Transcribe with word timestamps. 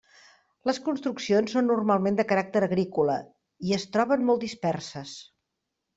Les 0.69 0.79
construccions 0.85 1.53
són 1.57 1.69
normalment 1.73 2.17
de 2.21 2.25
caràcter 2.33 2.63
agrícola 2.69 3.19
i 3.69 3.77
es 3.81 3.89
troben 3.97 4.29
molt 4.31 4.45
disperses. 4.47 5.13